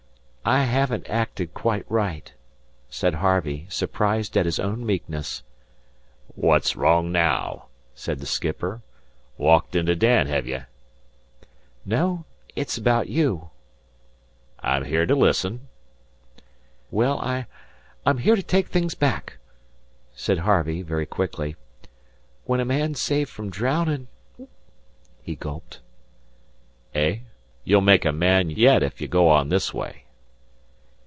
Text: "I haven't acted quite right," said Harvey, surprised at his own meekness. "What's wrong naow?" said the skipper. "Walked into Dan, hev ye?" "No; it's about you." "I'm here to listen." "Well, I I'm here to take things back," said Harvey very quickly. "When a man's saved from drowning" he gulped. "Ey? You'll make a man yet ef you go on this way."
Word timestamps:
"I 0.43 0.63
haven't 0.63 1.07
acted 1.07 1.53
quite 1.53 1.85
right," 1.87 2.33
said 2.89 3.13
Harvey, 3.13 3.67
surprised 3.69 4.35
at 4.35 4.47
his 4.47 4.59
own 4.59 4.83
meekness. 4.83 5.43
"What's 6.33 6.75
wrong 6.75 7.11
naow?" 7.11 7.67
said 7.93 8.17
the 8.19 8.25
skipper. 8.25 8.81
"Walked 9.37 9.75
into 9.75 9.95
Dan, 9.95 10.25
hev 10.25 10.47
ye?" 10.47 10.59
"No; 11.85 12.25
it's 12.55 12.75
about 12.75 13.07
you." 13.07 13.51
"I'm 14.61 14.83
here 14.85 15.05
to 15.05 15.13
listen." 15.13 15.67
"Well, 16.89 17.19
I 17.19 17.45
I'm 18.03 18.17
here 18.17 18.35
to 18.35 18.43
take 18.43 18.69
things 18.69 18.95
back," 18.95 19.37
said 20.15 20.39
Harvey 20.39 20.81
very 20.81 21.05
quickly. 21.05 21.55
"When 22.45 22.59
a 22.59 22.65
man's 22.65 22.99
saved 22.99 23.29
from 23.29 23.51
drowning" 23.51 24.07
he 25.21 25.35
gulped. 25.35 25.81
"Ey? 26.95 27.25
You'll 27.63 27.81
make 27.81 28.05
a 28.05 28.11
man 28.11 28.49
yet 28.49 28.81
ef 28.81 28.99
you 28.99 29.07
go 29.07 29.29
on 29.29 29.49
this 29.49 29.71
way." 29.71 29.99